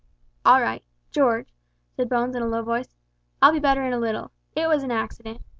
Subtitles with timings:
[0.43, 0.83] "All right.
[1.11, 1.53] George,"
[1.95, 2.95] said Bones in a low voice,
[3.39, 4.31] "I'll be better in a little.
[4.55, 5.43] It was an accident.